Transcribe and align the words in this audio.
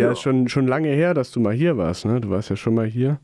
Ja, 0.00 0.06
ja, 0.06 0.12
ist 0.12 0.20
schon, 0.20 0.48
schon 0.48 0.66
lange 0.66 0.88
her, 0.88 1.14
dass 1.14 1.30
du 1.30 1.40
mal 1.40 1.52
hier 1.52 1.76
warst, 1.76 2.04
ne? 2.04 2.20
Du 2.20 2.30
warst 2.30 2.50
ja 2.50 2.56
schon 2.56 2.74
mal 2.74 2.86
hier. 2.86 3.20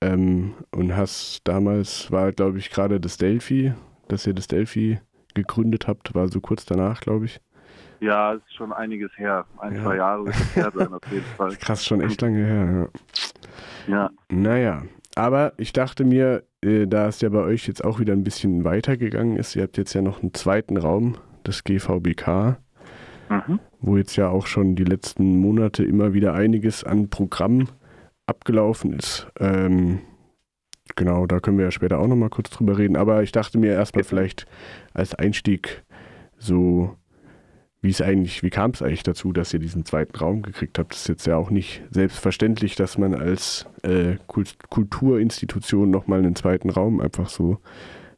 Ähm, 0.00 0.54
und 0.70 0.96
hast 0.96 1.40
damals, 1.44 2.10
war 2.12 2.32
glaube 2.32 2.58
ich 2.58 2.70
gerade 2.70 3.00
das 3.00 3.16
Delphi, 3.16 3.72
dass 4.06 4.26
ihr 4.26 4.34
das 4.34 4.46
Delphi 4.46 5.00
gegründet 5.34 5.88
habt, 5.88 6.14
war 6.14 6.28
so 6.28 6.40
kurz 6.40 6.64
danach, 6.64 7.00
glaube 7.00 7.26
ich. 7.26 7.40
Ja, 8.00 8.34
ist 8.34 8.54
schon 8.54 8.72
einiges 8.72 9.10
her. 9.16 9.44
Ein, 9.58 9.74
ja. 9.74 9.82
zwei 9.82 9.96
Jahre 9.96 10.26
wird 10.26 10.36
es 10.36 10.56
her 10.56 10.72
sein, 10.74 10.92
auf 10.92 11.02
jeden 11.10 11.24
Fall. 11.36 11.56
Krass, 11.56 11.84
schon 11.84 12.00
echt 12.00 12.20
lange 12.22 12.44
her, 12.44 12.90
ja. 13.86 13.94
Ja. 13.94 14.10
Naja, 14.28 14.82
aber 15.16 15.52
ich 15.56 15.72
dachte 15.72 16.04
mir, 16.04 16.44
äh, 16.62 16.86
da 16.86 17.08
es 17.08 17.20
ja 17.20 17.28
bei 17.28 17.40
euch 17.40 17.66
jetzt 17.66 17.84
auch 17.84 17.98
wieder 17.98 18.12
ein 18.12 18.24
bisschen 18.24 18.64
weitergegangen 18.64 19.36
ist, 19.36 19.56
ihr 19.56 19.62
habt 19.64 19.78
jetzt 19.78 19.94
ja 19.94 20.02
noch 20.02 20.22
einen 20.22 20.34
zweiten 20.34 20.76
Raum, 20.76 21.16
das 21.42 21.64
GVBK, 21.64 22.58
mhm. 23.28 23.58
Wo 23.80 23.96
jetzt 23.96 24.16
ja 24.16 24.28
auch 24.28 24.46
schon 24.46 24.74
die 24.74 24.84
letzten 24.84 25.38
Monate 25.40 25.84
immer 25.84 26.12
wieder 26.14 26.34
einiges 26.34 26.84
an 26.84 27.08
Programm 27.08 27.68
abgelaufen 28.26 28.92
ist. 28.92 29.26
Ähm, 29.38 30.00
genau, 30.96 31.26
da 31.26 31.40
können 31.40 31.58
wir 31.58 31.66
ja 31.66 31.70
später 31.70 31.98
auch 31.98 32.06
nochmal 32.06 32.30
kurz 32.30 32.50
drüber 32.50 32.78
reden. 32.78 32.96
Aber 32.96 33.22
ich 33.22 33.32
dachte 33.32 33.58
mir 33.58 33.72
erstmal 33.72 34.04
vielleicht 34.04 34.46
als 34.94 35.14
Einstieg 35.14 35.84
so, 36.38 36.96
wie 37.80 37.90
es 37.90 38.02
eigentlich, 38.02 38.42
wie 38.42 38.50
kam 38.50 38.72
es 38.72 38.82
eigentlich 38.82 39.04
dazu, 39.04 39.32
dass 39.32 39.54
ihr 39.54 39.60
diesen 39.60 39.84
zweiten 39.84 40.16
Raum 40.16 40.42
gekriegt 40.42 40.78
habt? 40.78 40.92
Das 40.92 41.02
ist 41.02 41.08
jetzt 41.08 41.26
ja 41.26 41.36
auch 41.36 41.50
nicht 41.50 41.82
selbstverständlich, 41.90 42.74
dass 42.74 42.98
man 42.98 43.14
als 43.14 43.66
äh, 43.82 44.16
Kulturinstitution 44.26 45.90
nochmal 45.90 46.18
einen 46.18 46.34
zweiten 46.34 46.70
Raum 46.70 47.00
einfach 47.00 47.28
so 47.28 47.58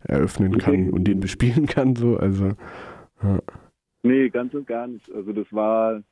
eröffnen 0.02 0.56
kann 0.56 0.88
und 0.90 1.04
den 1.04 1.20
bespielen 1.20 1.66
kann. 1.66 1.94
So, 1.94 2.16
also, 2.16 2.52
ja. 3.22 3.38
Nee, 4.02 4.30
ganz 4.30 4.54
und 4.54 4.66
gar 4.66 4.86
nicht. 4.86 5.10
Also 5.12 5.32
das 5.32 5.46
war, 5.50 6.02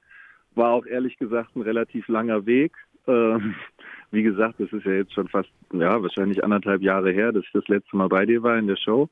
war 0.55 0.73
auch 0.73 0.87
ehrlich 0.87 1.17
gesagt 1.19 1.57
ein 1.57 1.63
relativ 1.63 2.09
langer 2.09 2.47
Weg. 2.47 2.73
Ähm, 3.07 3.55
wie 4.11 4.23
gesagt, 4.23 4.61
das 4.61 4.73
ist 4.73 4.85
ja 4.85 4.93
jetzt 4.93 5.15
schon 5.15 5.29
fast, 5.29 5.51
ja, 5.73 6.03
wahrscheinlich 6.03 6.43
anderthalb 6.45 6.83
Jahre 6.83 7.11
her, 7.13 7.33
dass 7.33 7.45
ich 7.45 7.53
das 7.53 7.69
letzte 7.69 7.97
Mal 7.97 8.09
bei 8.09 8.27
dir 8.27 8.43
war 8.43 8.59
in 8.59 8.67
der 8.67 8.77
Show. 8.77 9.09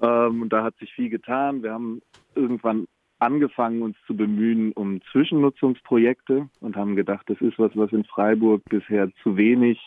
Ähm, 0.00 0.42
und 0.42 0.52
da 0.52 0.62
hat 0.62 0.76
sich 0.78 0.92
viel 0.92 1.08
getan. 1.08 1.62
Wir 1.62 1.72
haben 1.72 2.00
irgendwann 2.34 2.86
angefangen, 3.18 3.82
uns 3.82 3.96
zu 4.06 4.16
bemühen 4.16 4.72
um 4.72 5.00
Zwischennutzungsprojekte 5.12 6.48
und 6.60 6.76
haben 6.76 6.96
gedacht, 6.96 7.28
das 7.28 7.40
ist 7.40 7.58
was, 7.58 7.72
was 7.74 7.92
in 7.92 8.04
Freiburg 8.04 8.62
bisher 8.68 9.10
zu 9.22 9.36
wenig 9.36 9.80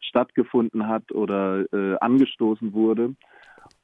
stattgefunden 0.00 0.86
hat 0.86 1.12
oder 1.12 1.64
äh, 1.72 1.96
angestoßen 2.00 2.72
wurde. 2.72 3.14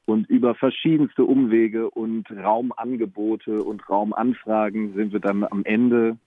Und 0.07 0.29
über 0.29 0.55
verschiedenste 0.55 1.25
Umwege 1.25 1.89
und 1.89 2.31
Raumangebote 2.31 3.61
und 3.61 3.89
Raumanfragen 3.89 4.93
sind 4.93 5.11
wir 5.11 5.19
dann 5.19 5.43
am 5.43 5.65
Ende 5.65 6.17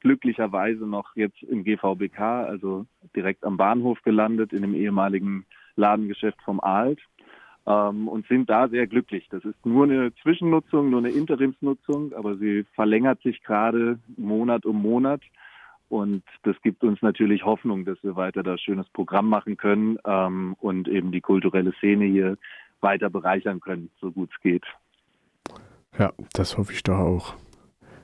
glücklicherweise 0.00 0.86
noch 0.86 1.14
jetzt 1.16 1.42
im 1.42 1.62
GVBK, 1.62 2.18
also 2.18 2.86
direkt 3.14 3.44
am 3.44 3.58
Bahnhof 3.58 4.00
gelandet, 4.00 4.54
in 4.54 4.62
dem 4.62 4.74
ehemaligen 4.74 5.44
Ladengeschäft 5.76 6.40
vom 6.46 6.60
Alt 6.60 6.98
ähm, 7.66 8.08
und 8.08 8.26
sind 8.26 8.48
da 8.48 8.68
sehr 8.68 8.86
glücklich. 8.86 9.26
Das 9.30 9.44
ist 9.44 9.66
nur 9.66 9.84
eine 9.84 10.14
Zwischennutzung, 10.22 10.88
nur 10.88 11.00
eine 11.00 11.10
Interimsnutzung, 11.10 12.14
aber 12.14 12.36
sie 12.36 12.64
verlängert 12.74 13.20
sich 13.20 13.42
gerade 13.42 13.98
Monat 14.16 14.64
um 14.64 14.80
Monat. 14.80 15.20
Und 15.90 16.22
das 16.42 16.56
gibt 16.62 16.82
uns 16.84 17.02
natürlich 17.02 17.44
Hoffnung, 17.44 17.84
dass 17.84 18.02
wir 18.02 18.16
weiter 18.16 18.42
da 18.42 18.56
schönes 18.56 18.88
Programm 18.88 19.28
machen 19.28 19.58
können 19.58 19.98
ähm, 20.06 20.56
und 20.58 20.88
eben 20.88 21.12
die 21.12 21.20
kulturelle 21.20 21.74
Szene 21.74 22.06
hier 22.06 22.38
weiter 22.80 23.10
bereichern 23.10 23.60
können, 23.60 23.90
so 24.00 24.10
gut 24.10 24.30
es 24.34 24.40
geht. 24.42 24.64
Ja, 25.98 26.12
das 26.32 26.58
hoffe 26.58 26.72
ich 26.72 26.82
doch 26.82 26.98
auch. 26.98 27.34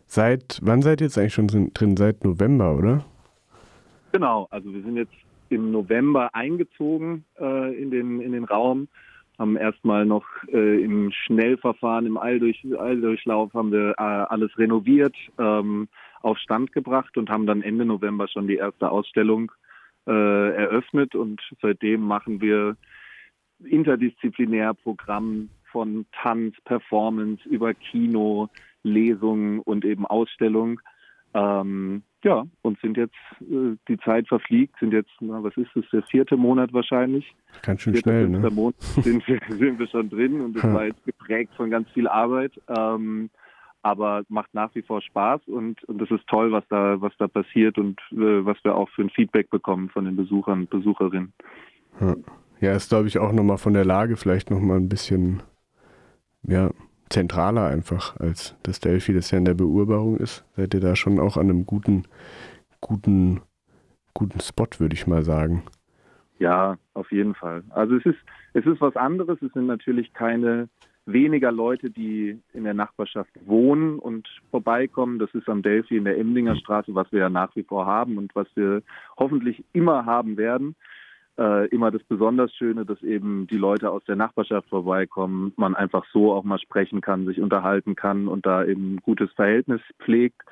Seit 0.06 0.60
wann 0.62 0.82
seid 0.82 1.00
ihr 1.00 1.06
jetzt 1.06 1.18
eigentlich 1.18 1.34
schon 1.34 1.70
drin? 1.72 1.96
Seit 1.96 2.24
November, 2.24 2.76
oder? 2.76 3.04
Genau, 4.12 4.46
also 4.50 4.72
wir 4.72 4.82
sind 4.82 4.96
jetzt 4.96 5.14
im 5.48 5.70
November 5.70 6.34
eingezogen 6.34 7.24
äh, 7.38 7.74
in, 7.80 7.90
den, 7.90 8.20
in 8.20 8.32
den 8.32 8.44
Raum, 8.44 8.88
haben 9.38 9.56
erstmal 9.56 10.04
noch 10.04 10.24
äh, 10.52 10.82
im 10.82 11.10
Schnellverfahren, 11.12 12.06
im 12.06 12.16
Alldurch, 12.16 12.62
Alldurchlauf 12.78 13.52
haben 13.54 13.72
wir 13.72 13.90
äh, 13.98 14.02
alles 14.02 14.56
renoviert, 14.58 15.14
ähm, 15.38 15.88
auf 16.22 16.38
Stand 16.38 16.72
gebracht 16.72 17.16
und 17.16 17.30
haben 17.30 17.46
dann 17.46 17.62
Ende 17.62 17.84
November 17.84 18.28
schon 18.28 18.46
die 18.46 18.56
erste 18.56 18.90
Ausstellung 18.90 19.50
äh, 20.06 20.10
eröffnet 20.10 21.14
und 21.14 21.40
seitdem 21.60 22.02
machen 22.02 22.40
wir 22.40 22.76
interdisziplinär 23.64 24.74
Programm 24.74 25.48
von 25.70 26.06
Tanz, 26.12 26.54
Performance 26.64 27.48
über 27.48 27.74
Kino, 27.74 28.48
Lesungen 28.82 29.60
und 29.60 29.84
eben 29.84 30.06
Ausstellung. 30.06 30.80
Ähm, 31.34 32.02
ja, 32.24 32.44
und 32.60 32.78
sind 32.80 32.96
jetzt, 32.96 33.14
äh, 33.40 33.76
die 33.88 33.98
Zeit 33.98 34.28
verfliegt, 34.28 34.78
sind 34.78 34.92
jetzt, 34.92 35.10
na, 35.20 35.42
was 35.42 35.56
ist 35.56 35.70
das, 35.74 35.84
der 35.92 36.02
vierte 36.02 36.36
Monat 36.36 36.72
wahrscheinlich. 36.72 37.34
Ganz 37.62 37.80
schön 37.80 37.96
schnell, 37.96 38.28
ne? 38.28 38.50
Monat 38.50 38.80
sind 38.80 39.26
wir, 39.26 39.40
sind 39.48 39.78
wir 39.78 39.88
schon 39.88 40.10
drin 40.10 40.40
und 40.40 40.56
es 40.56 40.62
war 40.62 40.84
jetzt 40.84 41.04
geprägt 41.04 41.52
von 41.56 41.70
ganz 41.70 41.88
viel 41.90 42.06
Arbeit. 42.06 42.52
Ähm, 42.68 43.30
aber 43.82 44.22
macht 44.28 44.54
nach 44.54 44.72
wie 44.74 44.82
vor 44.82 45.02
Spaß 45.02 45.40
und, 45.46 45.82
und 45.84 45.98
das 46.00 46.10
ist 46.10 46.26
toll, 46.28 46.52
was 46.52 46.62
da, 46.68 47.00
was 47.00 47.12
da 47.18 47.26
passiert 47.26 47.78
und 47.78 47.98
äh, 48.12 48.44
was 48.44 48.56
wir 48.62 48.76
auch 48.76 48.88
für 48.90 49.02
ein 49.02 49.10
Feedback 49.10 49.50
bekommen 49.50 49.88
von 49.88 50.04
den 50.04 50.14
Besuchern 50.14 50.60
und 50.60 50.70
Besucherinnen. 50.70 51.32
Ja, 52.00 52.14
ist 52.70 52.90
glaube 52.90 53.08
ich 53.08 53.18
auch 53.18 53.32
nochmal 53.32 53.58
von 53.58 53.74
der 53.74 53.84
Lage 53.84 54.16
vielleicht 54.16 54.50
nochmal 54.50 54.76
ein 54.76 54.88
bisschen, 54.88 55.42
ja, 56.44 56.70
zentraler 57.12 57.66
einfach 57.66 58.18
als 58.20 58.56
das 58.62 58.80
Delphi, 58.80 59.12
das 59.12 59.30
ja 59.32 59.38
in 59.38 59.44
der 59.44 59.54
Beurbarung 59.54 60.16
ist. 60.16 60.44
Seid 60.56 60.74
ihr 60.74 60.80
da 60.80 60.96
schon 60.96 61.18
auch 61.18 61.36
an 61.36 61.50
einem 61.50 61.66
guten, 61.66 62.04
guten, 62.80 63.40
guten 64.14 64.40
Spot, 64.40 64.68
würde 64.78 64.94
ich 64.94 65.06
mal 65.06 65.22
sagen. 65.22 65.64
Ja, 66.38 66.78
auf 66.94 67.12
jeden 67.12 67.34
Fall. 67.34 67.62
Also 67.70 67.96
es 67.96 68.06
ist, 68.06 68.18
es 68.54 68.64
ist 68.64 68.80
was 68.80 68.96
anderes. 68.96 69.40
Es 69.42 69.52
sind 69.52 69.66
natürlich 69.66 70.12
keine 70.12 70.68
weniger 71.04 71.52
Leute, 71.52 71.90
die 71.90 72.40
in 72.54 72.64
der 72.64 72.74
Nachbarschaft 72.74 73.30
wohnen 73.44 73.98
und 73.98 74.28
vorbeikommen. 74.50 75.18
Das 75.18 75.32
ist 75.34 75.48
am 75.48 75.62
Delphi 75.62 75.96
in 75.96 76.04
der 76.04 76.18
Emlinger 76.18 76.56
Straße, 76.56 76.94
was 76.94 77.10
wir 77.12 77.20
ja 77.20 77.28
nach 77.28 77.54
wie 77.56 77.64
vor 77.64 77.86
haben 77.86 78.18
und 78.18 78.34
was 78.34 78.46
wir 78.54 78.82
hoffentlich 79.18 79.64
immer 79.72 80.06
haben 80.06 80.36
werden 80.36 80.76
äh, 81.38 81.68
immer 81.68 81.90
das 81.90 82.02
besonders 82.04 82.54
Schöne, 82.54 82.84
dass 82.84 83.02
eben 83.02 83.46
die 83.46 83.56
Leute 83.56 83.90
aus 83.90 84.04
der 84.04 84.16
Nachbarschaft 84.16 84.68
vorbeikommen, 84.68 85.52
man 85.56 85.74
einfach 85.74 86.04
so 86.12 86.32
auch 86.32 86.44
mal 86.44 86.58
sprechen 86.58 87.00
kann, 87.00 87.26
sich 87.26 87.40
unterhalten 87.40 87.94
kann 87.94 88.28
und 88.28 88.46
da 88.46 88.64
eben 88.64 88.94
ein 88.94 89.00
gutes 89.02 89.32
Verhältnis 89.32 89.80
pflegt. 90.02 90.42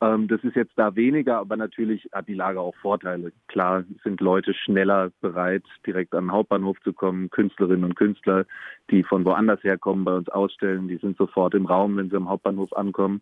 Ähm, 0.00 0.28
das 0.28 0.42
ist 0.44 0.56
jetzt 0.56 0.72
da 0.76 0.96
weniger, 0.96 1.38
aber 1.38 1.56
natürlich 1.56 2.08
hat 2.12 2.28
die 2.28 2.34
Lage 2.34 2.60
auch 2.60 2.74
Vorteile. 2.76 3.32
Klar 3.48 3.84
sind 4.02 4.20
Leute 4.20 4.54
schneller 4.54 5.10
bereit, 5.20 5.64
direkt 5.86 6.14
an 6.14 6.24
den 6.26 6.32
Hauptbahnhof 6.32 6.80
zu 6.82 6.92
kommen. 6.92 7.30
Künstlerinnen 7.30 7.84
und 7.84 7.96
Künstler, 7.96 8.46
die 8.90 9.02
von 9.02 9.24
woanders 9.24 9.62
herkommen, 9.62 10.04
bei 10.04 10.14
uns 10.14 10.28
ausstellen, 10.28 10.88
die 10.88 10.96
sind 10.96 11.18
sofort 11.18 11.54
im 11.54 11.66
Raum, 11.66 11.96
wenn 11.96 12.08
sie 12.08 12.16
am 12.16 12.28
Hauptbahnhof 12.28 12.72
ankommen. 12.72 13.20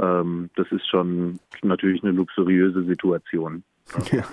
Ähm, 0.00 0.50
das 0.56 0.70
ist 0.72 0.88
schon 0.88 1.38
natürlich 1.62 2.02
eine 2.02 2.12
luxuriöse 2.12 2.84
Situation. 2.84 3.62
Ja, 4.12 4.24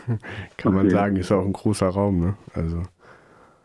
kann 0.58 0.74
man 0.74 0.90
sagen, 0.90 1.16
ist 1.16 1.32
auch 1.32 1.46
ein 1.46 1.54
großer 1.54 1.88
Raum, 1.88 2.20
ne? 2.20 2.38
Also. 2.54 2.84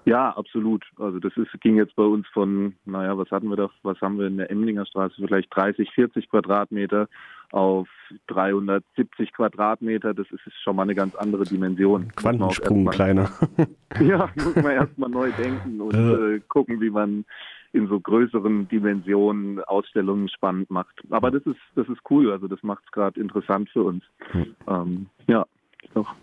Ja, 0.04 0.30
absolut. 0.30 0.84
Also 0.98 1.18
das 1.18 1.36
ist, 1.36 1.48
ging 1.60 1.76
jetzt 1.76 1.94
bei 1.94 2.02
uns 2.02 2.26
von, 2.28 2.74
naja, 2.84 3.16
was 3.18 3.30
hatten 3.30 3.48
wir 3.48 3.56
da, 3.56 3.70
was 3.82 4.00
haben 4.00 4.18
wir 4.18 4.26
in 4.26 4.38
der 4.38 4.50
Emlinger 4.50 4.86
Straße, 4.86 5.14
vielleicht 5.16 5.54
30, 5.54 5.90
40 5.92 6.30
Quadratmeter 6.30 7.08
auf 7.52 7.88
370 8.28 9.32
Quadratmeter. 9.32 10.14
Das 10.14 10.26
ist 10.30 10.40
schon 10.62 10.76
mal 10.76 10.82
eine 10.82 10.94
ganz 10.94 11.14
andere 11.14 11.44
Dimension. 11.44 12.10
Quantensprung 12.16 12.86
kleiner. 12.86 13.30
ja, 14.00 14.30
muss 14.36 14.56
man 14.56 14.72
erstmal 14.72 15.10
neu 15.10 15.30
denken 15.32 15.80
und 15.80 15.94
äh, 15.94 16.40
gucken, 16.48 16.80
wie 16.80 16.90
man 16.90 17.24
in 17.72 17.86
so 17.86 18.00
größeren 18.00 18.68
Dimensionen 18.68 19.62
Ausstellungen 19.62 20.28
spannend 20.28 20.70
macht. 20.70 20.96
Aber 21.10 21.30
das 21.30 21.42
ist, 21.42 21.60
das 21.76 21.88
ist 21.88 22.00
cool. 22.10 22.32
Also 22.32 22.48
das 22.48 22.62
macht 22.62 22.82
es 22.84 22.90
gerade 22.90 23.20
interessant 23.20 23.68
für 23.70 23.84
uns. 23.84 24.02
Hm. 24.32 24.56
Ähm, 24.66 25.06
ja 25.28 25.46
noch. 25.94 26.14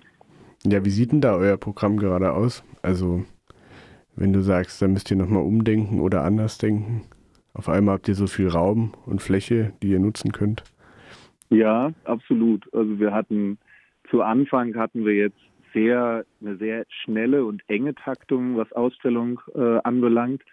Ja, 0.66 0.84
wie 0.84 0.90
sieht 0.90 1.12
denn 1.12 1.22
da 1.22 1.36
euer 1.36 1.58
Programm 1.58 1.98
gerade 1.98 2.34
aus? 2.34 2.64
Also, 2.82 3.26
wenn 4.16 4.34
du 4.34 4.42
sagst, 4.42 4.82
da 4.82 4.88
müsst 4.88 5.12
ihr 5.12 5.18
nochmal 5.18 5.44
umdenken 5.44 6.02
oder 6.02 6.24
anders 6.24 6.58
denken. 6.58 7.04
Auf 7.54 7.70
einmal 7.70 7.96
habt 7.96 8.08
ihr 8.08 8.16
so 8.16 8.28
viel 8.28 8.50
Raum 8.50 8.94
und 9.06 9.22
Fläche, 9.22 9.74
die 9.82 9.90
ihr 9.90 10.00
nutzen 10.00 10.32
könnt. 10.32 10.64
Ja, 11.50 11.92
absolut. 12.04 12.72
Also 12.74 13.00
wir 13.00 13.14
hatten 13.14 13.58
zu 14.10 14.22
Anfang 14.22 14.76
hatten 14.76 15.06
wir 15.06 15.16
jetzt 15.16 15.40
sehr 15.74 16.26
eine 16.42 16.58
sehr 16.58 16.86
schnelle 17.04 17.46
und 17.46 17.62
enge 17.68 17.96
Taktung, 17.96 18.58
was 18.58 18.72
Ausstellung 18.74 19.40
äh, 19.56 19.80
anbelangt. 19.84 20.44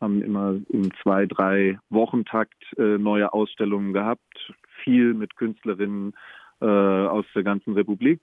Haben 0.00 0.22
immer 0.22 0.56
im 0.68 0.90
zwei, 1.02 1.26
drei 1.26 1.78
Wochentakt 1.90 2.62
äh, 2.76 2.98
neue 2.98 3.32
Ausstellungen 3.32 3.92
gehabt, 3.92 4.52
viel 4.82 5.14
mit 5.14 5.36
Künstlerinnen 5.36 6.14
äh, 6.60 6.66
aus 6.66 7.24
der 7.34 7.44
ganzen 7.44 7.74
Republik. 7.74 8.20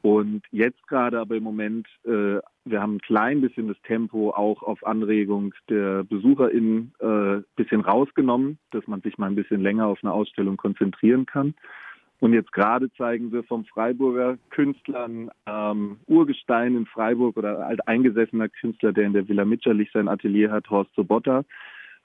Und 0.00 0.42
jetzt 0.52 0.86
gerade 0.86 1.18
aber 1.18 1.36
im 1.36 1.42
Moment, 1.42 1.88
äh, 2.04 2.38
wir 2.64 2.80
haben 2.80 2.96
ein 2.96 3.00
klein 3.00 3.40
bisschen 3.40 3.68
das 3.68 3.80
Tempo 3.82 4.30
auch 4.30 4.62
auf 4.62 4.86
Anregung 4.86 5.54
der 5.68 6.04
BesucherInnen 6.04 6.92
äh, 7.00 7.42
bisschen 7.56 7.80
rausgenommen, 7.80 8.58
dass 8.70 8.86
man 8.86 9.00
sich 9.00 9.18
mal 9.18 9.26
ein 9.26 9.34
bisschen 9.34 9.60
länger 9.60 9.86
auf 9.86 9.98
eine 10.02 10.12
Ausstellung 10.12 10.56
konzentrieren 10.56 11.26
kann. 11.26 11.54
Und 12.20 12.32
jetzt 12.32 12.52
gerade 12.52 12.92
zeigen 12.94 13.32
wir 13.32 13.44
vom 13.44 13.64
Freiburger 13.64 14.38
Künstlern 14.50 15.30
ähm, 15.46 15.98
Urgestein 16.06 16.76
in 16.76 16.86
Freiburg 16.86 17.36
oder 17.36 17.64
alteingesessener 17.66 18.48
Künstler, 18.48 18.92
der 18.92 19.04
in 19.04 19.12
der 19.12 19.28
Villa 19.28 19.44
Mitscherlich 19.44 19.90
sein 19.92 20.08
Atelier 20.08 20.50
hat, 20.50 20.68
Horst 20.70 20.92
Sobotta. 20.94 21.44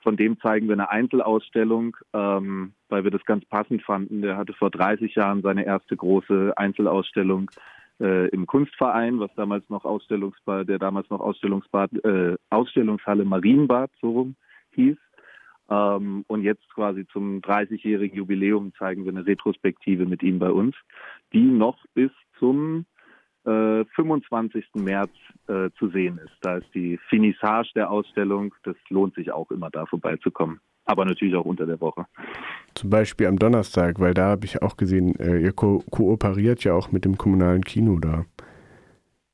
Von 0.01 0.17
dem 0.17 0.39
zeigen 0.39 0.67
wir 0.67 0.73
eine 0.73 0.89
Einzelausstellung, 0.89 1.95
ähm, 2.13 2.73
weil 2.89 3.05
wir 3.05 3.11
das 3.11 3.25
ganz 3.25 3.45
passend 3.45 3.81
fanden. 3.83 4.21
Der 4.21 4.37
hatte 4.37 4.53
vor 4.53 4.69
30 4.69 5.15
Jahren 5.15 5.41
seine 5.41 5.65
erste 5.65 5.95
große 5.95 6.53
Einzelausstellung 6.57 7.49
äh, 8.03 8.27
im 8.27 8.45
Kunstverein, 8.45 9.19
was 9.19 9.31
damals 9.35 9.67
noch 9.69 9.85
Ausstellungsbad, 9.85 10.67
der 10.67 10.77
damals 10.77 11.09
noch 11.09 11.21
Ausstellungsbad, 11.21 11.91
äh, 12.03 12.35
Ausstellungshalle 12.49 13.25
Marienbad 13.25 13.89
so 14.01 14.11
rum 14.11 14.35
hieß. 14.71 14.97
Ähm, 15.69 16.25
und 16.27 16.43
jetzt 16.43 16.69
quasi 16.73 17.07
zum 17.07 17.39
30-jährigen 17.39 18.17
Jubiläum 18.17 18.73
zeigen 18.77 19.05
wir 19.05 19.11
eine 19.11 19.25
Retrospektive 19.25 20.05
mit 20.05 20.21
ihm 20.21 20.37
bei 20.37 20.51
uns, 20.51 20.75
die 21.31 21.43
noch 21.43 21.77
bis 21.93 22.11
zum 22.37 22.85
äh, 23.45 23.85
25. 23.95 24.65
März 24.75 25.11
äh, 25.47 25.69
zu 25.77 25.89
sehen 25.89 26.19
ist. 26.23 26.33
Da 26.41 26.57
ist 26.57 26.67
die 26.73 26.97
Finissage 27.09 27.71
der 27.75 27.91
Ausstellung. 27.91 28.53
Das 28.63 28.75
lohnt 28.89 29.15
sich 29.15 29.31
auch 29.31 29.49
immer 29.51 29.69
da 29.69 29.85
vorbeizukommen. 29.85 30.59
Aber 30.85 31.05
natürlich 31.05 31.35
auch 31.35 31.45
unter 31.45 31.65
der 31.65 31.79
Woche. 31.79 32.05
Zum 32.75 32.89
Beispiel 32.89 33.27
am 33.27 33.39
Donnerstag, 33.39 33.99
weil 33.99 34.13
da 34.13 34.29
habe 34.29 34.45
ich 34.45 34.61
auch 34.61 34.75
gesehen, 34.75 35.15
äh, 35.19 35.39
ihr 35.39 35.53
ko 35.53 35.83
kooperiert 35.91 36.63
ja 36.63 36.73
auch 36.73 36.91
mit 36.91 37.05
dem 37.05 37.17
kommunalen 37.17 37.63
Kino 37.63 37.99
da. 37.99 38.25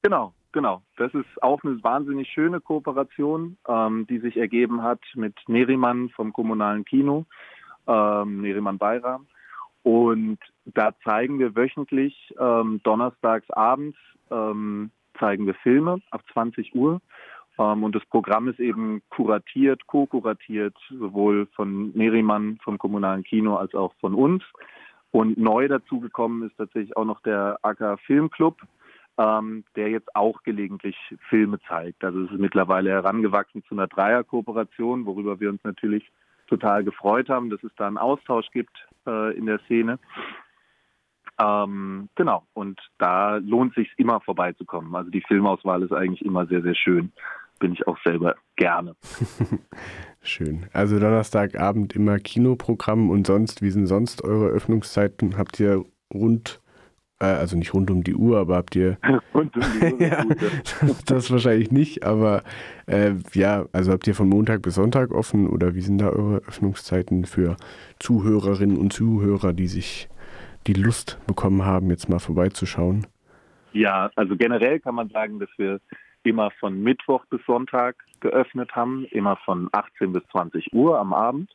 Genau, 0.04 0.34
Genau, 0.52 0.82
das 0.98 1.14
ist 1.14 1.44
auch 1.44 1.64
eine 1.64 1.82
wahnsinnig 1.84 2.28
schöne 2.28 2.60
Kooperation, 2.60 3.58
ähm, 3.68 4.08
die 4.10 4.18
sich 4.18 4.38
ergeben 4.38 4.82
hat 4.82 5.00
mit 5.14 5.36
Neriman 5.48 6.10
vom 6.10 6.34
kommunalen 6.34 6.86
Kino, 6.86 7.26
ähm, 7.88 8.42
Neriman 8.42 8.80
Bayram. 8.80 9.28
Und 9.84 10.40
da 10.75 10.94
zeigen 11.04 11.39
wir 11.39 11.56
wöchentlich, 11.56 12.33
ähm, 12.39 12.81
donnerstags 12.83 13.50
abends, 13.51 13.98
ähm, 14.31 14.92
zeigen 15.19 15.45
wir 15.45 15.54
Filme 15.56 16.01
ab 16.12 16.21
20 16.33 16.75
Uhr. 16.75 17.01
Ähm, 17.57 17.83
und 17.83 17.95
das 17.95 18.06
Programm 18.06 18.48
ist 18.48 18.60
eben 18.60 19.01
kuratiert, 19.10 19.86
co-kuratiert, 19.88 20.75
sowohl 20.89 21.48
von 21.56 21.92
Neriman 21.92 22.57
vom 22.63 22.77
kommunalen 22.77 23.24
Kino 23.24 23.57
als 23.57 23.75
auch 23.75 23.94
von 24.00 24.13
uns. 24.13 24.44
Und 25.12 25.38
neu 25.38 25.68
dazugekommen 25.68 26.48
ist 26.48 26.57
tatsächlich 26.57 26.95
auch 26.95 27.06
noch 27.06 27.21
der 27.21 27.57
AK 27.63 28.00
Filmclub, 28.06 28.62
ähm, 29.18 29.63
der 29.75 29.89
jetzt 29.89 30.16
auch 30.16 30.44
gelegentlich 30.44 30.95
Filme 31.30 31.60
zeigt. 31.68 32.04
Also 32.04 32.24
es 32.24 32.31
ist 32.31 32.39
mittlerweile 32.39 32.92
herangewachsen 32.92 33.63
zu 33.68 33.75
einer 33.75 33.88
Dreierkooperation, 33.88 35.06
worüber 35.06 35.39
wir 35.39 35.50
uns 35.50 35.63
natürlich 35.63 36.10
total 36.48 36.83
gefreut 36.83 37.30
haben, 37.30 37.50
dass 37.50 37.63
es 37.63 37.71
da 37.75 37.88
einen 37.88 37.98
Austausch 37.98 38.50
gibt 38.51 38.88
äh, 39.06 39.38
in 39.38 39.45
der 39.45 39.60
Szene. 39.66 40.00
Ähm, 41.42 42.10
genau, 42.16 42.44
und 42.54 42.80
da 42.98 43.38
lohnt 43.38 43.74
sich 43.76 43.92
immer 43.98 44.20
vorbeizukommen. 44.22 44.94
Also 44.96 45.10
die 45.10 45.24
Filmauswahl 45.28 45.84
ist 45.84 45.94
eigentlich 45.94 46.24
immer 46.24 46.46
sehr, 46.48 46.62
sehr 46.62 46.76
schön. 46.76 47.12
Bin 47.60 47.74
ich 47.74 47.88
auch 47.88 47.98
selber 48.06 48.36
gerne. 48.56 48.96
schön. 50.22 50.66
Also 50.74 51.00
Donnerstagabend 51.00 51.96
immer 51.96 52.20
Kinoprogramm 52.20 53.10
und 53.10 53.28
sonst, 53.28 53.62
wie 53.62 53.70
sind 53.70 53.88
sonst 53.88 54.24
eure 54.24 54.48
Öffnungszeiten? 54.48 55.38
Habt 55.38 55.60
ihr 55.60 55.84
rund 56.14 56.62
äh, 57.22 57.26
also 57.26 57.58
nicht 57.58 57.74
rund 57.74 57.92
um 57.92 58.04
die 58.04 58.16
Uhr, 58.16 58.38
aber 58.38 58.56
habt 58.56 58.76
ihr. 58.76 58.98
rund 59.34 59.56
um 59.56 59.64
die 59.82 59.94
Uhr. 59.94 60.02
ja, 60.02 60.26
das 61.06 61.32
wahrscheinlich 61.32 61.72
nicht, 61.72 62.04
aber 62.04 62.44
äh, 62.86 63.14
ja, 63.34 63.66
also 63.72 63.92
habt 63.92 64.08
ihr 64.08 64.16
von 64.16 64.30
Montag 64.30 64.62
bis 64.62 64.76
Sonntag 64.76 65.12
offen 65.12 65.48
oder 65.48 65.76
wie 65.76 65.82
sind 65.82 66.00
da 66.00 66.10
eure 66.10 66.38
Öffnungszeiten 66.38 67.26
für 67.26 67.58
Zuhörerinnen 68.00 68.78
und 68.78 68.94
Zuhörer, 68.94 69.54
die 69.54 69.68
sich 69.68 70.10
die 70.68 70.74
Lust 70.74 71.20
bekommen 71.28 71.66
haben, 71.66 71.90
jetzt 71.90 72.10
mal 72.10 72.20
vorbeizuschauen? 72.20 73.08
Ja, 73.72 74.10
also 74.16 74.36
generell 74.36 74.80
kann 74.80 74.96
man 74.96 75.10
sagen, 75.10 75.40
dass 75.40 75.50
wir 75.58 75.80
immer 76.24 76.52
von 76.60 76.82
Mittwoch 76.82 77.26
bis 77.30 77.42
Sonntag 77.46 77.96
geöffnet 78.20 78.76
haben, 78.76 79.06
immer 79.12 79.38
von 79.38 79.70
18 79.72 80.14
bis 80.14 80.24
20 80.32 80.74
Uhr 80.74 81.00
am 81.00 81.14
Abend. 81.14 81.50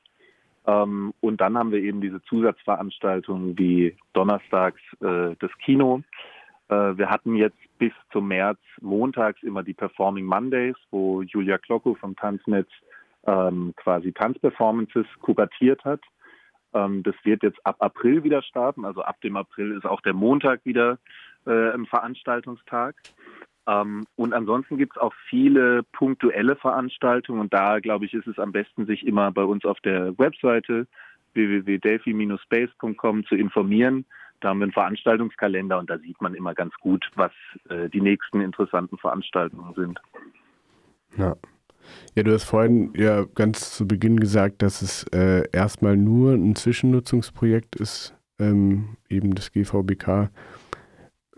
Ähm, 0.66 1.12
und 1.20 1.40
dann 1.40 1.58
haben 1.58 1.72
wir 1.72 1.80
eben 1.80 2.00
diese 2.00 2.22
Zusatzveranstaltungen 2.22 3.58
wie 3.58 3.96
donnerstags 4.14 4.80
äh, 5.00 5.34
das 5.38 5.50
Kino. 5.64 6.02
Äh, 6.68 6.96
wir 6.96 7.10
hatten 7.10 7.36
jetzt 7.36 7.58
bis 7.78 7.92
zum 8.12 8.28
März 8.28 8.58
montags 8.80 9.42
immer 9.42 9.62
die 9.62 9.74
Performing 9.74 10.24
Mondays, 10.24 10.76
wo 10.90 11.22
Julia 11.22 11.58
Klocko 11.58 11.94
vom 11.94 12.16
Tanznetz 12.16 12.68
ähm, 13.26 13.74
quasi 13.76 14.12
Tanzperformances 14.12 15.06
kuratiert 15.20 15.84
hat. 15.84 16.00
Ähm, 16.74 17.02
das 17.02 17.14
wird 17.22 17.42
jetzt 17.42 17.64
ab 17.64 17.76
April 17.78 18.24
wieder 18.24 18.42
starten. 18.42 18.84
Also 18.84 19.02
ab 19.02 19.20
dem 19.22 19.36
April 19.36 19.72
ist 19.72 19.86
auch 19.86 20.00
der 20.02 20.12
Montag 20.12 20.64
wieder 20.64 20.98
äh, 21.46 21.70
ein 21.70 21.86
Veranstaltungstag. 21.86 22.96
Ähm, 23.66 24.06
und 24.16 24.34
ansonsten 24.34 24.76
gibt 24.76 24.96
es 24.96 25.02
auch 25.02 25.14
viele 25.28 25.82
punktuelle 25.84 26.56
Veranstaltungen 26.56 27.40
und 27.40 27.54
da, 27.54 27.78
glaube 27.80 28.04
ich, 28.04 28.12
ist 28.12 28.26
es 28.26 28.38
am 28.38 28.52
besten, 28.52 28.86
sich 28.86 29.06
immer 29.06 29.32
bei 29.32 29.44
uns 29.44 29.64
auf 29.64 29.80
der 29.80 30.18
Webseite 30.18 30.86
www.delphi-space.com 31.32 33.24
zu 33.24 33.34
informieren. 33.34 34.04
Da 34.40 34.50
haben 34.50 34.58
wir 34.58 34.64
einen 34.64 34.72
Veranstaltungskalender 34.72 35.78
und 35.78 35.88
da 35.88 35.98
sieht 35.98 36.20
man 36.20 36.34
immer 36.34 36.54
ganz 36.54 36.74
gut, 36.74 37.08
was 37.14 37.32
äh, 37.70 37.88
die 37.88 38.02
nächsten 38.02 38.40
interessanten 38.40 38.98
Veranstaltungen 38.98 39.72
sind. 39.74 40.00
Ja. 41.16 41.34
Ja, 42.14 42.22
du 42.22 42.32
hast 42.32 42.44
vorhin 42.44 42.92
ja 42.96 43.24
ganz 43.34 43.72
zu 43.76 43.86
Beginn 43.86 44.20
gesagt, 44.20 44.62
dass 44.62 44.82
es 44.82 45.04
äh, 45.12 45.48
erstmal 45.52 45.96
nur 45.96 46.32
ein 46.32 46.54
Zwischennutzungsprojekt 46.54 47.76
ist, 47.76 48.14
ähm, 48.38 48.96
eben 49.08 49.34
das 49.34 49.52
GVBK. 49.52 50.30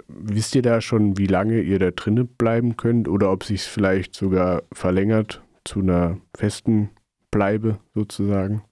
Wisst 0.08 0.54
ihr 0.54 0.62
da 0.62 0.80
schon, 0.80 1.18
wie 1.18 1.26
lange 1.26 1.60
ihr 1.60 1.78
da 1.78 1.90
drinnen 1.90 2.28
bleiben 2.28 2.76
könnt 2.76 3.08
oder 3.08 3.32
ob 3.32 3.44
sich 3.44 3.62
es 3.62 3.66
vielleicht 3.66 4.14
sogar 4.14 4.62
verlängert 4.72 5.42
zu 5.64 5.80
einer 5.80 6.18
festen 6.36 6.90
Bleibe 7.30 7.78
sozusagen? 7.94 8.62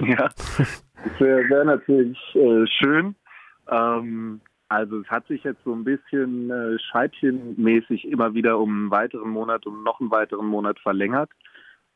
Ja, 0.00 0.28
das 0.58 1.20
wäre 1.20 1.48
wär 1.48 1.64
natürlich 1.64 2.18
äh, 2.34 2.66
schön. 2.66 3.14
Ähm, 3.70 4.40
also 4.74 5.00
es 5.00 5.08
hat 5.08 5.26
sich 5.28 5.44
jetzt 5.44 5.62
so 5.64 5.72
ein 5.72 5.84
bisschen 5.84 6.50
äh, 6.50 6.78
scheibchenmäßig 6.80 8.06
immer 8.06 8.34
wieder 8.34 8.58
um 8.58 8.70
einen 8.70 8.90
weiteren 8.90 9.30
Monat, 9.30 9.66
um 9.66 9.84
noch 9.84 10.00
einen 10.00 10.10
weiteren 10.10 10.46
Monat 10.46 10.80
verlängert. 10.80 11.30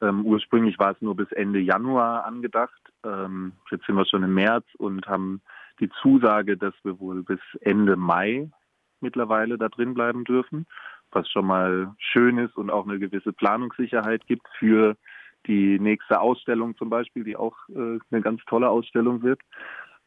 Ähm, 0.01 0.25
ursprünglich 0.25 0.79
war 0.79 0.93
es 0.93 1.01
nur 1.01 1.17
bis 1.17 1.31
Ende 1.33 1.59
Januar 1.59 2.25
angedacht. 2.25 2.81
Ähm, 3.05 3.53
jetzt 3.71 3.85
sind 3.85 3.97
wir 3.97 4.07
schon 4.07 4.23
im 4.23 4.35
März 4.35 4.65
und 4.79 5.09
haben 5.09 5.41
die 5.81 5.91
Zusage, 6.03 6.57
dass 6.57 6.75
wir 6.85 7.01
wohl 7.01 7.25
bis 7.25 7.41
Ende 7.61 7.97
Mai 7.97 8.49
mittlerweile 9.01 9.59
da 9.59 9.69
drin 9.69 9.95
bleiben 9.95 10.23
dürfen, 10.23 10.67
was 11.11 11.29
schon 11.29 11.47
mal 11.47 11.95
schön 11.99 12.39
ist 12.39 12.57
und 12.57 12.71
auch 12.71 12.87
eine 12.87 13.01
gewisse 13.01 13.33
Planungssicherheit 13.33 14.25
gibt 14.29 14.47
für 14.57 14.97
die 15.47 15.81
nächste 15.81 16.21
Ausstellung 16.21 16.77
zum 16.77 16.91
Beispiel, 16.91 17.25
die 17.25 17.37
auch 17.37 17.57
äh, 17.71 17.99
eine 18.11 18.23
ganz 18.23 18.41
tolle 18.47 18.69
Ausstellung 18.69 19.23
wird. 19.23 19.41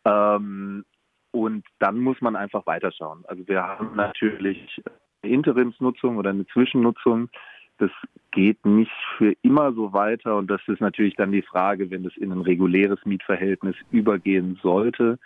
Ähm, 0.06 0.86
und 1.32 1.66
dann 1.80 2.00
muss 2.00 2.20
man 2.22 2.36
einfach 2.36 2.66
weiterschauen. 2.66 3.24
Also 3.28 3.48
wir 3.48 3.64
haben 3.64 3.96
natürlich 3.96 4.82
eine 5.24 5.34
Interimsnutzung 5.34 6.18
oder 6.18 6.30
eine 6.32 6.46
Zwischennutzung. 6.48 7.30
Das 7.78 7.92
geht 8.32 8.66
nicht 8.66 8.92
für 9.18 9.34
immer 9.42 9.74
so 9.74 9.94
weiter. 9.94 10.36
Und 10.38 10.52
das 10.52 10.62
ist 10.68 10.82
natürlich 10.82 11.16
dann 11.16 11.32
die 11.32 11.42
Frage, 11.42 11.90
wenn 11.90 12.06
es 12.06 12.16
in 12.18 12.32
ein 12.32 12.42
reguläres 12.42 13.00
Mietverhältnis 13.06 13.76
übergehen 13.92 14.60
sollte, 14.62 15.18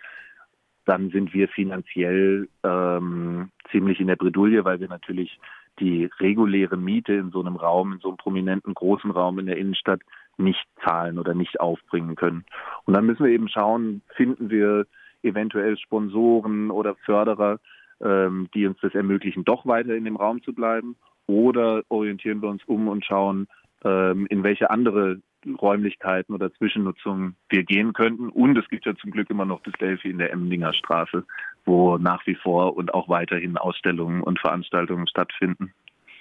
dann 0.86 1.10
sind 1.10 1.34
wir 1.34 1.48
finanziell 1.48 2.48
ähm, 2.64 3.50
ziemlich 3.72 4.00
in 4.00 4.08
der 4.08 4.16
Bredouille, 4.16 4.64
weil 4.64 4.80
wir 4.80 4.88
natürlich 4.88 5.40
die 5.80 6.10
reguläre 6.20 6.78
Miete 6.78 7.14
in 7.14 7.32
so 7.32 7.42
einem 7.42 7.56
Raum, 7.56 7.94
in 7.94 8.00
so 8.00 8.10
einem 8.10 8.18
prominenten 8.18 8.74
großen 8.74 9.12
Raum 9.12 9.40
in 9.40 9.48
der 9.48 9.58
Innenstadt 9.58 10.02
nicht 10.38 10.66
zahlen 10.84 11.18
oder 11.18 11.34
nicht 11.34 11.60
aufbringen 11.60 12.16
können. 12.16 12.46
Und 12.86 12.96
dann 12.96 13.06
müssen 13.06 13.26
wir 13.26 13.32
eben 13.32 13.50
schauen, 13.50 14.02
finden 14.16 14.50
wir 14.50 14.86
eventuell 15.26 15.78
Sponsoren 15.78 16.72
oder 16.72 16.96
Förderer, 16.96 17.60
ähm, 18.02 18.48
die 18.54 18.66
uns 18.68 18.78
das 18.82 18.96
ermöglichen, 18.96 19.44
doch 19.44 19.66
weiter 19.66 19.96
in 19.96 20.06
dem 20.06 20.16
Raum 20.16 20.42
zu 20.44 20.54
bleiben, 20.54 20.96
oder 21.28 21.84
orientieren 21.90 22.42
wir 22.42 22.50
uns 22.50 22.64
um 22.66 22.88
und 22.88 23.04
schauen, 23.04 23.48
ähm, 23.84 24.28
in 24.30 24.44
welche 24.44 24.70
andere 24.70 25.22
Räumlichkeiten 25.62 26.34
oder 26.34 26.52
Zwischennutzungen 26.54 27.36
wir 27.50 27.64
gehen 27.64 27.94
könnten. 27.94 28.30
Und 28.30 28.58
es 28.58 28.68
gibt 28.70 28.86
ja 28.86 28.96
zum 28.96 29.12
Glück 29.12 29.30
immer 29.30 29.46
noch 29.46 29.62
das 29.62 29.74
Delphi 29.80 30.10
in 30.10 30.18
der 30.18 30.32
Emdinger 30.32 30.74
Straße, 30.74 31.24
wo 31.66 31.98
nach 31.98 32.26
wie 32.26 32.36
vor 32.36 32.76
und 32.76 32.94
auch 32.94 33.10
weiterhin 33.10 33.58
Ausstellungen 33.58 34.22
und 34.22 34.40
Veranstaltungen 34.40 35.08
stattfinden. 35.08 35.74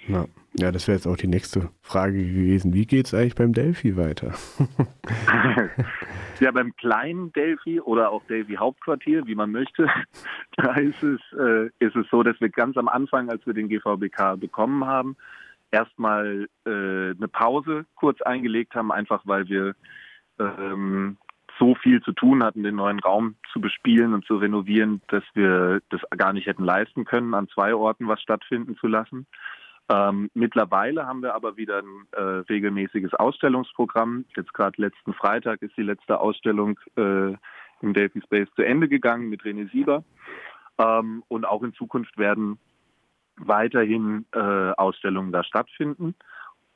Ja, 0.07 0.25
ja 0.53 0.71
das 0.71 0.87
wäre 0.87 0.97
jetzt 0.97 1.07
auch 1.07 1.17
die 1.17 1.27
nächste 1.27 1.69
Frage 1.81 2.17
gewesen. 2.17 2.73
Wie 2.73 2.85
geht 2.85 3.07
es 3.07 3.13
eigentlich 3.13 3.35
beim 3.35 3.53
Delphi 3.53 3.97
weiter? 3.97 4.33
ja, 6.39 6.51
beim 6.51 6.75
kleinen 6.75 7.33
Delphi 7.33 7.79
oder 7.79 8.11
auch 8.11 8.23
Delphi 8.25 8.55
Hauptquartier, 8.55 9.25
wie 9.27 9.35
man 9.35 9.51
möchte, 9.51 9.87
da 10.57 10.75
ist 10.75 11.01
es, 11.03 11.19
äh, 11.37 11.67
ist 11.79 11.95
es 11.95 12.07
so, 12.09 12.23
dass 12.23 12.39
wir 12.39 12.49
ganz 12.49 12.77
am 12.77 12.87
Anfang, 12.87 13.29
als 13.29 13.45
wir 13.45 13.53
den 13.53 13.69
GVBK 13.69 14.39
bekommen 14.39 14.85
haben, 14.85 15.15
erstmal 15.71 16.47
äh, 16.65 16.69
eine 16.69 17.27
Pause 17.31 17.85
kurz 17.95 18.21
eingelegt 18.21 18.75
haben, 18.75 18.91
einfach 18.91 19.21
weil 19.25 19.47
wir 19.49 19.75
ähm, 20.39 21.17
so 21.59 21.75
viel 21.75 22.01
zu 22.01 22.11
tun 22.11 22.43
hatten, 22.43 22.63
den 22.63 22.75
neuen 22.75 22.99
Raum 22.99 23.35
zu 23.51 23.61
bespielen 23.61 24.13
und 24.13 24.25
zu 24.25 24.37
renovieren, 24.37 25.01
dass 25.07 25.23
wir 25.33 25.81
das 25.89 26.01
gar 26.17 26.33
nicht 26.33 26.47
hätten 26.47 26.63
leisten 26.63 27.05
können, 27.05 27.33
an 27.33 27.47
zwei 27.47 27.73
Orten 27.73 28.07
was 28.07 28.21
stattfinden 28.21 28.75
zu 28.77 28.87
lassen. 28.87 29.25
Ähm, 29.87 30.31
mittlerweile 30.33 31.05
haben 31.05 31.21
wir 31.21 31.35
aber 31.35 31.57
wieder 31.57 31.79
ein 31.79 32.07
äh, 32.11 32.21
regelmäßiges 32.21 33.13
Ausstellungsprogramm. 33.13 34.25
Jetzt 34.35 34.53
gerade 34.53 34.81
letzten 34.81 35.13
Freitag 35.13 35.61
ist 35.61 35.77
die 35.77 35.83
letzte 35.83 36.19
Ausstellung 36.19 36.79
äh, 36.97 37.33
im 37.81 37.93
Delphi 37.93 38.21
Space 38.21 38.49
zu 38.55 38.63
Ende 38.63 38.87
gegangen 38.87 39.29
mit 39.29 39.43
René 39.43 39.69
Sieber. 39.71 40.03
Ähm, 40.77 41.23
und 41.27 41.45
auch 41.45 41.61
in 41.61 41.73
Zukunft 41.73 42.17
werden 42.17 42.57
weiterhin 43.37 44.25
äh, 44.31 44.39
Ausstellungen 44.39 45.31
da 45.31 45.43
stattfinden. 45.43 46.15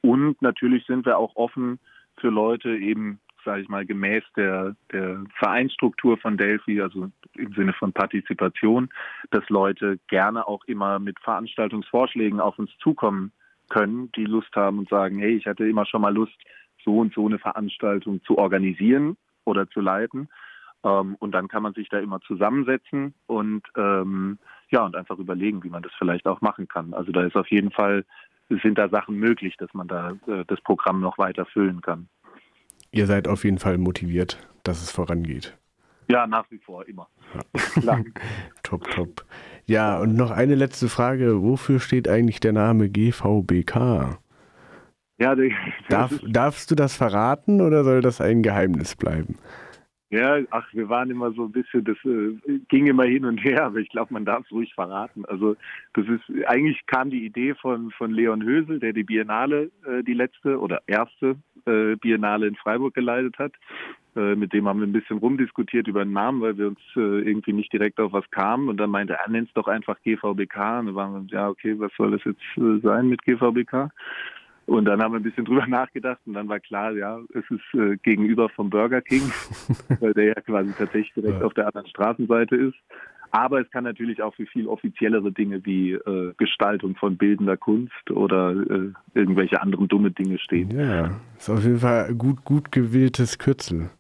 Und 0.02 0.42
natürlich 0.42 0.86
sind 0.86 1.06
wir 1.06 1.18
auch 1.18 1.36
offen 1.36 1.80
für 2.20 2.30
Leute 2.30 2.76
eben, 2.78 3.20
sage 3.50 3.64
ich 3.64 3.68
mal, 3.68 3.84
gemäß 3.84 4.24
der, 4.38 4.76
der 4.92 5.24
Vereinsstruktur 5.40 6.20
von 6.20 6.38
Delphi, 6.38 6.80
also 6.82 7.10
im 7.36 7.54
Sinne 7.54 7.74
von 7.74 7.92
Partizipation, 7.92 8.90
dass 9.32 9.50
Leute 9.50 9.98
gerne 10.08 10.48
auch 10.48 10.64
immer 10.66 11.00
mit 11.00 11.20
Veranstaltungsvorschlägen 11.22 12.40
auf 12.40 12.60
uns 12.60 12.70
zukommen 12.78 13.32
können, 13.68 14.12
die 14.12 14.26
Lust 14.26 14.56
haben 14.56 14.78
und 14.78 14.90
sagen, 14.90 15.18
hey, 15.18 15.36
ich 15.36 15.48
hatte 15.48 15.68
immer 15.68 15.88
schon 15.88 16.02
mal 16.02 16.14
Lust, 16.14 16.38
so 16.86 17.00
und 17.00 17.12
so 17.16 17.26
eine 17.26 17.40
Veranstaltung 17.40 18.22
zu 18.24 18.38
organisieren 18.38 19.18
oder 19.46 19.68
zu 19.68 19.82
leiten. 19.82 20.30
Ähm, 20.84 21.16
und 21.18 21.32
dann 21.32 21.48
kann 21.48 21.64
man 21.64 21.74
sich 21.74 21.90
da 21.90 21.98
immer 21.98 22.22
zusammensetzen 22.22 23.16
und 23.26 23.64
ähm, 23.76 24.38
ja 24.70 24.86
und 24.86 24.96
einfach 24.96 25.18
überlegen, 25.18 25.64
wie 25.64 25.70
man 25.70 25.82
das 25.82 25.92
vielleicht 25.98 26.28
auch 26.28 26.42
machen 26.42 26.68
kann. 26.68 26.94
Also 26.94 27.12
da 27.12 27.24
ist 27.24 27.36
auf 27.36 27.48
jeden 27.48 27.72
Fall 27.72 28.06
sind 28.64 28.78
da 28.78 28.90
Sachen 28.90 29.16
möglich, 29.16 29.58
dass 29.58 29.74
man 29.74 29.88
da 29.88 30.12
äh, 30.28 30.46
das 30.48 30.62
Programm 30.62 31.02
noch 31.02 31.18
weiter 31.18 31.46
füllen 31.46 31.82
kann. 31.82 32.08
Ihr 32.92 33.06
seid 33.06 33.28
auf 33.28 33.44
jeden 33.44 33.60
Fall 33.60 33.78
motiviert, 33.78 34.40
dass 34.64 34.82
es 34.82 34.92
vorangeht. 34.92 35.58
Ja, 36.10 36.26
nach 36.26 36.50
wie 36.50 36.58
vor 36.58 36.88
immer. 36.88 37.08
Ja. 37.84 38.02
top, 38.64 38.90
top. 38.90 39.26
Ja, 39.66 40.00
und 40.00 40.16
noch 40.16 40.32
eine 40.32 40.56
letzte 40.56 40.90
Frage. 40.90 41.44
Wofür 41.44 41.80
steht 41.80 42.08
eigentlich 42.08 42.40
der 42.40 42.54
Name 42.54 42.90
GVBK? 42.90 44.18
Ja, 45.20 45.36
Darf, 45.90 46.18
darfst 46.26 46.72
du 46.72 46.76
das 46.76 46.96
verraten 46.96 47.60
oder 47.62 47.84
soll 47.84 48.02
das 48.02 48.22
ein 48.22 48.42
Geheimnis 48.42 48.96
bleiben? 48.96 49.38
Ja, 50.12 50.40
ach, 50.50 50.74
wir 50.74 50.90
waren 50.90 51.12
immer 51.12 51.32
so 51.34 51.44
ein 51.44 51.52
bisschen, 51.52 51.84
das 51.84 51.98
äh, 52.04 52.60
ging 52.68 52.88
immer 52.88 53.04
hin 53.04 53.26
und 53.26 53.38
her, 53.44 53.66
aber 53.66 53.78
ich 53.78 53.90
glaube, 53.90 54.12
man 54.12 54.26
darf 54.26 54.44
es 54.46 54.52
ruhig 54.52 54.74
verraten. 54.74 55.24
Also 55.26 55.56
das 55.94 56.08
ist, 56.08 56.48
eigentlich 56.48 56.84
kam 56.88 57.12
die 57.12 57.26
Idee 57.26 57.54
von, 57.54 57.92
von 57.92 58.10
Leon 58.10 58.42
Hösel, 58.42 58.80
der 58.80 58.94
die 58.94 59.04
Biennale, 59.04 59.70
äh, 59.86 60.02
die 60.02 60.16
letzte 60.16 60.60
oder 60.60 60.82
erste 60.88 61.36
äh, 61.70 61.96
Biennale 61.96 62.48
in 62.48 62.56
Freiburg 62.56 62.94
geleitet 62.94 63.38
hat. 63.38 63.54
Äh, 64.16 64.36
mit 64.36 64.54
dem 64.54 64.68
haben 64.68 64.80
wir 64.80 64.88
ein 64.88 64.94
bisschen 64.94 65.20
rumdiskutiert 65.20 65.88
über 65.88 66.04
den 66.04 66.14
Namen, 66.14 66.42
weil 66.42 66.58
wir 66.58 66.68
uns 66.68 66.80
äh, 66.96 67.22
irgendwie 67.22 67.54
nicht 67.54 67.72
direkt 67.72 68.00
auf 68.00 68.12
was 68.12 68.30
kamen. 68.32 68.68
Und 68.70 68.78
dann 68.78 68.90
meinte 68.90 69.14
er, 69.14 69.30
nennt 69.30 69.48
es 69.48 69.54
doch 69.54 69.68
einfach 69.68 70.02
GVBK. 70.02 70.80
Und 70.80 70.86
dann 70.88 70.96
waren 70.96 71.30
wir, 71.30 71.38
ja, 71.38 71.50
okay, 71.50 71.76
was 71.80 71.92
soll 71.98 72.12
das 72.12 72.24
jetzt 72.26 72.42
äh, 72.58 72.80
sein 72.82 73.08
mit 73.08 73.22
GVBK? 73.24 73.90
Und 74.70 74.86
dann 74.86 75.02
haben 75.02 75.14
wir 75.14 75.20
ein 75.20 75.24
bisschen 75.24 75.46
drüber 75.46 75.66
nachgedacht 75.66 76.20
und 76.26 76.34
dann 76.34 76.48
war 76.48 76.60
klar, 76.60 76.92
ja, 76.92 77.20
es 77.34 77.44
ist 77.50 77.74
äh, 77.74 77.98
gegenüber 77.98 78.50
vom 78.50 78.70
Burger 78.70 79.02
King, 79.02 79.32
weil 80.00 80.14
der 80.14 80.26
ja 80.26 80.36
quasi 80.36 80.72
tatsächlich 80.78 81.14
direkt 81.14 81.40
ja. 81.40 81.46
auf 81.46 81.54
der 81.56 81.68
anderen 81.68 81.88
Straßenseite 81.88 82.56
ist. 82.56 82.78
Aber 83.32 83.62
es 83.62 83.70
kann 83.70 83.84
natürlich 83.84 84.22
auch 84.22 84.34
für 84.34 84.46
viel 84.48 84.68
offiziellere 84.68 85.32
Dinge 85.32 85.64
wie 85.64 85.92
äh, 85.92 86.34
Gestaltung 86.38 86.96
von 86.96 87.18
bildender 87.18 87.58
Kunst 87.58 88.10
oder 88.10 88.52
äh, 88.52 88.92
irgendwelche 89.14 89.62
anderen 89.62 89.88
dumme 89.88 90.12
Dinge 90.12 90.40
stehen. 90.40 90.72
Ja, 90.72 91.12
ist 91.38 91.50
auf 91.50 91.64
jeden 91.64 91.80
Fall 91.80 92.14
gut, 92.16 92.44
gut 92.44 92.72
gewähltes 92.72 93.38
Kürzel. 93.38 93.92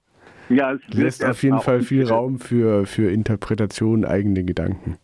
Ja, 0.49 0.73
es 0.73 0.81
lässt 0.91 1.23
auf 1.23 1.43
jeden 1.43 1.59
Fall 1.59 1.81
viel 1.81 2.07
Raum 2.07 2.39
für, 2.39 2.87
für 2.87 3.11
Interpretation, 3.11 4.03
eigene 4.03 4.43
Gedanken. 4.43 4.97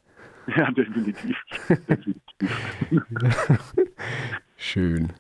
Ja, 0.56 0.72
definitiv. 0.72 1.38
definitiv. 1.88 2.52
Schön. 4.58 5.14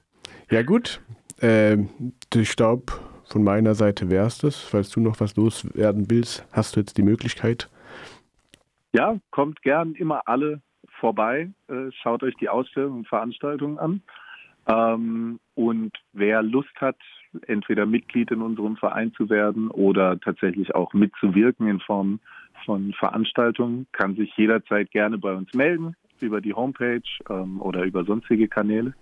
Ja, 0.50 0.64
gut. 0.64 1.00
Äh, 1.42 1.78
ich 2.34 2.56
glaube, 2.56 2.94
von 3.28 3.44
meiner 3.44 3.76
Seite 3.76 4.10
wäre 4.10 4.28
es 4.28 4.38
das. 4.40 4.58
Falls 4.58 4.90
du 4.90 5.00
noch 5.00 5.20
was 5.20 5.36
loswerden 5.36 6.10
willst, 6.10 6.46
hast 6.52 6.76
du 6.76 6.80
jetzt 6.80 6.98
die 6.98 7.04
Möglichkeit. 7.04 7.70
Ja, 8.96 9.20
kommt 9.30 9.62
gern 9.62 9.94
immer 9.96 10.22
alle 10.26 10.62
vorbei. 11.02 11.52
Äh, 11.68 11.92
schaut 12.02 12.24
euch 12.24 12.34
die 12.36 12.48
Ausstellungen 12.48 13.00
und 13.00 13.08
Veranstaltungen 13.10 13.78
an. 13.78 14.02
Ähm, 14.68 15.40
und 15.54 15.92
wer 16.14 16.42
Lust 16.42 16.74
hat, 16.80 16.96
entweder 17.46 17.86
Mitglied 17.86 18.32
in 18.32 18.42
unserem 18.42 18.78
Verein 18.78 19.12
zu 19.12 19.30
werden 19.30 19.70
oder 19.70 20.18
tatsächlich 20.22 20.74
auch 20.76 20.94
mitzuwirken 20.94 21.68
in 21.68 21.82
Form 21.82 22.22
von 22.64 22.94
Veranstaltungen, 22.94 23.86
kann 23.92 24.16
sich 24.16 24.32
jederzeit 24.38 24.90
gerne 24.92 25.18
bei 25.18 25.34
uns 25.34 25.54
melden 25.54 25.98
über 26.22 26.40
die 26.40 26.54
Homepage 26.54 27.02
ähm, 27.30 27.62
oder 27.62 27.84
über 27.84 28.06
sonstige 28.06 28.48
Kanäle. 28.48 28.94